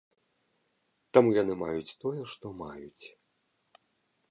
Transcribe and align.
Таму 1.17 1.29
яны 1.41 1.53
маюць 1.63 1.95
тое, 2.05 2.17
што 2.33 2.45
маюць. 2.65 3.05